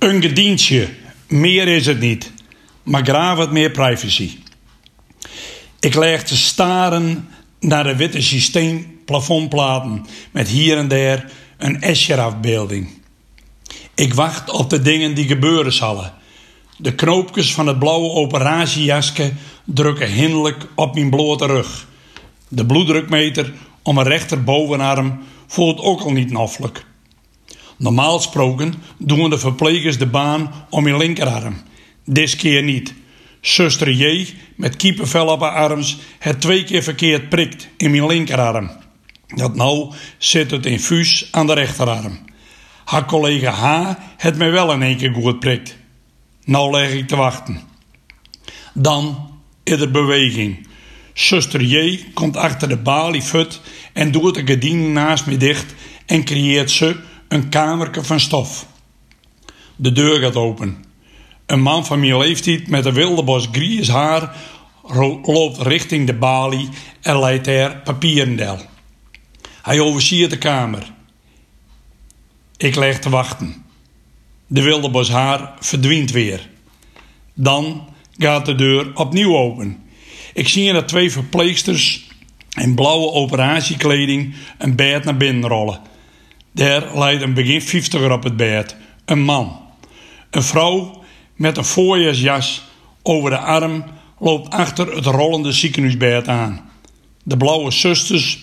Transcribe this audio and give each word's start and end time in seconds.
Een 0.00 0.22
gedientje, 0.22 0.88
meer 1.28 1.68
is 1.68 1.86
het 1.86 2.00
niet, 2.00 2.32
maar 2.82 3.04
graag 3.04 3.36
wat 3.36 3.52
meer 3.52 3.70
privacy. 3.70 4.30
Ik 5.80 5.94
leg 5.94 6.24
te 6.24 6.36
staren 6.36 7.28
naar 7.58 7.84
de 7.84 7.96
witte 7.96 8.22
systeemplafondplaten 8.22 10.06
met 10.30 10.48
hier 10.48 10.78
en 10.78 10.88
daar 10.88 11.30
een 11.58 11.80
Escher-afbeelding. 11.80 12.88
Ik 13.94 14.14
wacht 14.14 14.50
op 14.50 14.70
de 14.70 14.82
dingen 14.82 15.14
die 15.14 15.26
gebeuren 15.26 15.72
zullen. 15.72 16.12
De 16.76 16.94
knoopjes 16.94 17.54
van 17.54 17.66
het 17.66 17.78
blauwe 17.78 18.10
operatiejasje 18.10 19.32
drukken 19.64 20.08
hinderlijk 20.08 20.66
op 20.74 20.94
mijn 20.94 21.10
blote 21.10 21.46
rug. 21.46 21.86
De 22.48 22.66
bloeddrukmeter 22.66 23.52
om 23.82 23.94
mijn 23.94 24.06
rechterbovenarm 24.06 25.20
voelt 25.46 25.80
ook 25.80 26.00
al 26.00 26.12
niet 26.12 26.30
noffelijk. 26.30 26.88
Normaal 27.80 28.16
gesproken 28.16 28.74
doen 28.98 29.30
de 29.30 29.38
verplegers 29.38 29.98
de 29.98 30.06
baan 30.06 30.52
om 30.70 30.86
je 30.86 30.96
linkerarm. 30.96 31.56
Dit 32.04 32.36
keer 32.36 32.62
niet. 32.62 32.94
Zuster 33.40 33.92
J 33.92 34.34
met 34.56 34.76
kiepenvel 34.76 35.26
op 35.26 35.40
haar 35.40 35.68
arms 35.68 35.98
het 36.18 36.40
twee 36.40 36.64
keer 36.64 36.82
verkeerd 36.82 37.28
prikt 37.28 37.68
in 37.76 37.90
mijn 37.90 38.06
linkerarm. 38.06 38.70
Dat 39.26 39.54
nou 39.54 39.92
zit 40.18 40.50
het 40.50 40.66
infuus 40.66 41.28
aan 41.30 41.46
de 41.46 41.52
rechterarm. 41.52 42.18
Haar 42.84 43.04
collega 43.04 43.50
H 43.50 43.94
het 44.16 44.36
mij 44.36 44.50
wel 44.50 44.72
in 44.72 44.82
één 44.82 44.96
keer 44.96 45.12
goed 45.12 45.38
prikt. 45.38 45.76
Nou 46.44 46.70
leg 46.70 46.92
ik 46.92 47.08
te 47.08 47.16
wachten. 47.16 47.60
Dan 48.74 49.30
is 49.62 49.80
er 49.80 49.90
beweging. 49.90 50.66
Zuster 51.14 51.62
J 51.62 52.04
komt 52.14 52.36
achter 52.36 52.68
de 52.68 52.76
balie 52.76 53.22
fut 53.22 53.60
en 53.92 54.10
doet 54.10 54.34
de 54.34 54.46
gardine 54.46 54.88
naast 54.88 55.26
me 55.26 55.36
dicht 55.36 55.74
en 56.06 56.24
creëert 56.24 56.70
ze 56.70 57.08
een 57.30 57.48
kamerke 57.48 58.04
van 58.04 58.20
stof. 58.20 58.66
De 59.76 59.92
deur 59.92 60.20
gaat 60.20 60.36
open. 60.36 60.84
Een 61.46 61.62
man 61.62 61.86
van 61.86 62.00
mijn 62.00 62.18
leeftijd 62.18 62.68
met 62.68 62.84
een 62.84 62.94
wilde 62.94 63.22
bos 63.22 63.48
gries 63.52 63.88
haar 63.88 64.36
loopt 65.22 65.58
richting 65.58 66.06
de 66.06 66.14
balie 66.14 66.68
en 67.00 67.18
leidt 67.18 67.46
er 67.46 67.76
papierendel. 67.76 68.58
Hij 69.62 69.80
overziet 69.80 70.30
de 70.30 70.38
kamer. 70.38 70.92
Ik 72.56 72.76
leg 72.76 72.98
te 72.98 73.10
wachten. 73.10 73.64
De 74.46 74.62
wilde 74.62 74.90
bos 74.90 75.10
haar 75.10 75.52
verdwijnt 75.60 76.10
weer. 76.10 76.48
Dan 77.34 77.88
gaat 78.18 78.46
de 78.46 78.54
deur 78.54 78.90
opnieuw 78.94 79.36
open. 79.36 79.82
Ik 80.34 80.48
zie 80.48 80.72
dat 80.72 80.88
twee 80.88 81.12
verpleegsters 81.12 82.08
in 82.58 82.74
blauwe 82.74 83.12
operatiekleding 83.12 84.34
een 84.58 84.76
bed 84.76 85.04
naar 85.04 85.16
binnen 85.16 85.48
rollen. 85.48 85.89
Daar 86.52 86.98
leidt 86.98 87.22
een 87.22 87.34
begin 87.34 87.62
50 87.62 88.10
op 88.10 88.22
het 88.22 88.36
bed, 88.36 88.76
een 89.04 89.22
man. 89.22 89.60
Een 90.30 90.42
vrouw 90.42 91.02
met 91.36 91.56
een 91.56 91.64
voorjaarsjas 91.64 92.62
over 93.02 93.30
de 93.30 93.38
arm 93.38 93.84
loopt 94.18 94.50
achter 94.50 94.94
het 94.94 95.04
rollende 95.04 95.52
ziekenhuisbed 95.52 96.28
aan. 96.28 96.70
De 97.22 97.36
blauwe 97.36 97.70
zusters 97.70 98.38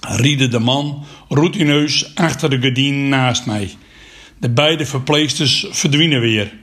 rieden 0.00 0.50
de 0.50 0.58
man 0.58 1.04
routineus 1.28 2.14
achter 2.14 2.50
de 2.50 2.60
gardine 2.60 3.08
naast 3.08 3.46
mij. 3.46 3.70
De 4.38 4.50
beide 4.50 4.86
verpleegsters 4.86 5.66
verdwijnen 5.70 6.20
weer. 6.20 6.54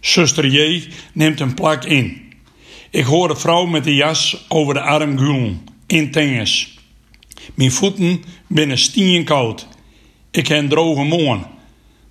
Zuster 0.00 0.46
J 0.46 0.88
neemt 1.12 1.40
een 1.40 1.54
plak 1.54 1.84
in. 1.84 2.32
Ik 2.90 3.04
hoor 3.04 3.28
de 3.28 3.36
vrouw 3.36 3.64
met 3.64 3.84
de 3.84 3.94
jas 3.94 4.44
over 4.48 4.74
de 4.74 4.80
arm 4.80 5.18
groen, 5.18 5.60
in 5.86 6.10
tennis. 6.10 6.78
Mijn 7.54 7.72
voeten 7.72 8.22
binnen 8.46 8.78
stien 8.78 9.24
koud. 9.24 9.66
Ik 10.30 10.46
heb 10.46 10.68
droge 10.68 11.04
moon. 11.04 11.46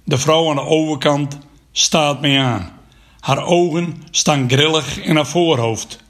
De 0.03 0.17
vrouw 0.17 0.49
aan 0.49 0.55
de 0.55 0.61
overkant 0.61 1.37
staat 1.71 2.21
mij 2.21 2.39
aan. 2.39 2.71
Haar 3.19 3.43
ogen 3.43 4.03
staan 4.11 4.49
grillig 4.49 4.99
in 5.01 5.15
haar 5.15 5.27
voorhoofd. 5.27 6.03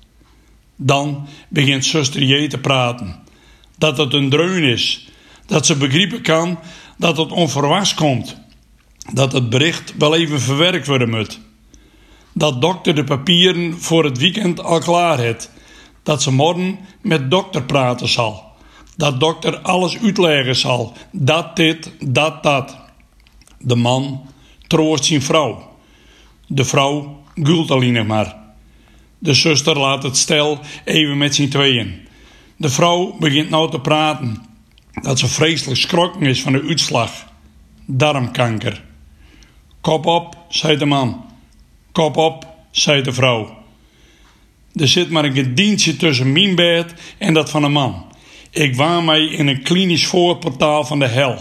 Dan 0.75 1.27
begint 1.49 1.85
zuster 1.85 2.23
J 2.23 2.47
te 2.47 2.57
praten. 2.57 3.19
Dat 3.77 3.97
het 3.97 4.13
een 4.13 4.29
dreun 4.29 4.63
is. 4.63 5.09
Dat 5.45 5.65
ze 5.65 5.75
begrijpen 5.75 6.21
kan 6.21 6.59
dat 6.97 7.17
het 7.17 7.31
onverwachts 7.31 7.93
komt. 7.93 8.37
Dat 9.13 9.31
het 9.31 9.49
bericht 9.49 9.93
wel 9.97 10.15
even 10.15 10.41
verwerkt 10.41 10.87
worden 10.87 11.09
moet. 11.09 11.39
Dat 12.33 12.61
dokter 12.61 12.95
de 12.95 13.03
papieren 13.03 13.81
voor 13.81 14.03
het 14.03 14.17
weekend 14.17 14.63
al 14.63 14.79
klaar 14.79 15.19
heeft. 15.19 15.51
Dat 16.03 16.23
ze 16.23 16.31
morgen 16.31 16.79
met 17.01 17.31
dokter 17.31 17.63
praten 17.63 18.07
zal. 18.07 18.46
Dat 18.97 19.19
dokter 19.19 19.59
alles 19.59 19.97
uitleggen 19.99 20.55
zal. 20.55 20.93
Dat 21.11 21.55
dit, 21.55 21.91
dat 21.99 22.43
dat. 22.43 22.77
De 23.59 23.75
man 23.75 24.29
troost 24.67 25.05
zijn 25.05 25.21
vrouw. 25.21 25.75
De 26.47 26.65
vrouw 26.65 27.23
gult 27.35 27.71
alleen 27.71 27.93
nog 27.93 28.07
maar. 28.07 28.35
De 29.19 29.33
zuster 29.33 29.79
laat 29.79 30.03
het 30.03 30.17
stel 30.17 30.59
even 30.83 31.17
met 31.17 31.35
zijn 31.35 31.49
tweeën. 31.49 32.07
De 32.55 32.69
vrouw 32.69 33.15
begint 33.19 33.49
nou 33.49 33.71
te 33.71 33.79
praten. 33.79 34.45
Dat 35.01 35.19
ze 35.19 35.27
vreselijk 35.27 35.79
schrokken 35.79 36.21
is 36.21 36.41
van 36.41 36.51
de 36.51 36.65
uitslag. 36.67 37.11
Darmkanker. 37.85 38.83
Kop 39.81 40.05
op, 40.05 40.37
zei 40.49 40.77
de 40.77 40.85
man. 40.85 41.25
Kop 41.91 42.17
op, 42.17 42.47
zei 42.71 43.01
de 43.01 43.13
vrouw. 43.13 43.57
Er 44.73 44.87
zit 44.87 45.09
maar 45.09 45.25
een 45.25 45.33
gedientje 45.33 45.97
tussen 45.97 46.31
mijn 46.31 46.55
bed 46.55 46.93
en 47.17 47.33
dat 47.33 47.49
van 47.49 47.63
een 47.63 47.71
man. 47.71 48.05
Ik 48.57 48.75
waan 48.75 49.05
mij 49.05 49.25
in 49.25 49.47
een 49.47 49.61
klinisch 49.61 50.05
voorportaal 50.05 50.83
van 50.83 50.99
de 50.99 51.07
hel. 51.07 51.39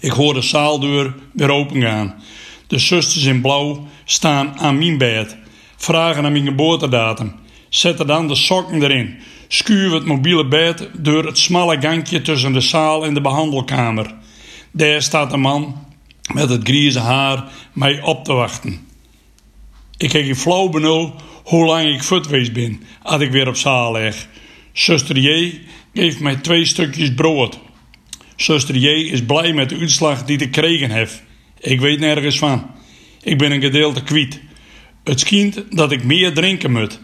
Ik 0.00 0.10
hoor 0.10 0.34
de 0.34 0.40
zaaldeur 0.40 1.14
weer 1.32 1.50
opengaan. 1.50 2.22
De 2.66 2.78
zusters 2.78 3.24
in 3.24 3.40
blauw 3.40 3.86
staan 4.04 4.58
aan 4.58 4.78
mijn 4.78 4.98
bed, 4.98 5.36
vragen 5.76 6.22
naar 6.22 6.32
mijn 6.32 6.46
geboortedatum, 6.46 7.34
zetten 7.68 8.06
dan 8.06 8.28
de 8.28 8.34
sokken 8.34 8.82
erin, 8.82 9.16
schuwen 9.48 9.92
het 9.92 10.04
mobiele 10.04 10.46
bed 10.48 10.90
door 10.98 11.26
het 11.26 11.38
smalle 11.38 11.80
gangje 11.80 12.22
tussen 12.22 12.52
de 12.52 12.60
zaal 12.60 13.04
en 13.04 13.14
de 13.14 13.20
behandelkamer. 13.20 14.14
Daar 14.70 15.02
staat 15.02 15.32
een 15.32 15.40
man 15.40 15.86
met 16.32 16.48
het 16.48 16.62
grieze 16.62 17.00
haar 17.00 17.44
mij 17.72 18.02
op 18.02 18.24
te 18.24 18.32
wachten. 18.32 18.86
Ik 19.96 20.12
heb 20.12 20.24
geen 20.24 20.36
flauw 20.36 20.68
benul 20.68 21.14
hoe 21.44 21.66
lang 21.66 21.88
ik 21.88 22.02
futwees 22.02 22.52
ben, 22.52 22.82
als 23.02 23.20
ik 23.20 23.30
weer 23.30 23.48
op 23.48 23.56
zaal 23.56 23.92
leg. 23.92 24.28
Zuster 24.72 25.18
J 25.18 25.60
geeft 25.96 26.20
mij 26.20 26.36
twee 26.36 26.64
stukjes 26.64 27.14
brood. 27.14 27.58
Zuster 28.36 28.76
J 28.76 28.86
is 28.86 29.24
blij 29.24 29.52
met 29.52 29.68
de 29.68 29.78
uitslag 29.78 30.24
die 30.24 30.38
ik 30.38 30.42
gekregen 30.42 30.90
heb. 30.90 31.10
Ik 31.60 31.80
weet 31.80 31.98
nergens 31.98 32.38
van. 32.38 32.70
Ik 33.22 33.38
ben 33.38 33.52
een 33.52 33.60
gedeelte 33.60 34.02
kwijt. 34.02 34.40
Het 35.04 35.20
schijnt 35.20 35.64
dat 35.70 35.92
ik 35.92 36.04
meer 36.04 36.34
drinken 36.34 36.72
moet. 36.72 37.00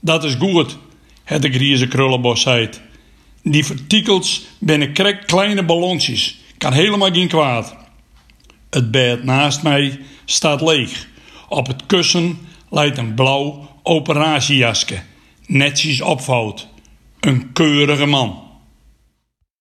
Dat 0.00 0.24
is 0.24 0.34
goed, 0.34 0.78
het 1.24 1.42
de 1.42 1.52
grieze 1.52 1.88
krullenbos 1.88 2.42
zei. 2.42 2.68
Die 3.42 3.64
vertikels 3.64 4.46
binnen 4.58 4.92
krek 4.92 5.26
kleine 5.26 5.64
ballonsjes. 5.64 6.40
Kan 6.58 6.72
helemaal 6.72 7.12
geen 7.12 7.28
kwaad. 7.28 7.76
Het 8.70 8.90
bed 8.90 9.24
naast 9.24 9.62
mij 9.62 10.00
staat 10.24 10.60
leeg. 10.60 11.06
Op 11.48 11.66
het 11.66 11.86
kussen 11.86 12.38
lijkt 12.70 12.98
een 12.98 13.14
blauw 13.14 13.68
operatiejasje. 13.82 15.02
Netjes 15.46 16.00
opvouwt. 16.00 16.68
Een 17.20 17.52
keurige 17.52 18.06
man. 18.06 18.47